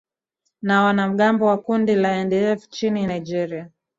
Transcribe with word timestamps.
na 0.61 0.83
wanamgambo 0.83 1.43
wa 1.45 1.57
kundi 1.57 1.95
la 1.95 2.23
ndlf 2.25 2.67
nchini 2.67 3.07
nigeria 3.07 3.69